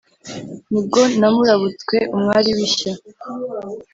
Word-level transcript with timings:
Nibwo 0.71 1.01
namurabutswe 1.19 1.97
umwari 2.15 2.49
w'ishya! 2.57 2.93